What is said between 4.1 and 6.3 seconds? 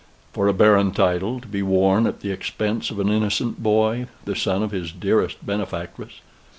the son of his dearest benefactress.